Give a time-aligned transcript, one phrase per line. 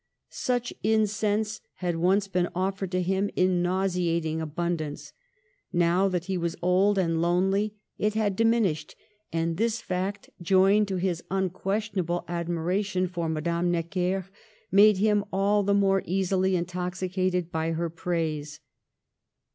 [0.31, 5.13] Such incense had once been offered to him in nauseating abun dance;
[5.71, 8.95] now that he was old and lonely it had diminished,
[9.31, 14.25] and this fact, joined to his unques tionable admiration for Madame Necker,
[14.71, 18.59] made him all the more easily intoxicated by her praise.